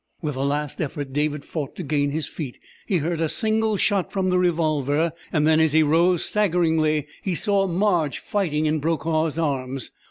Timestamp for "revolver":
4.39-5.13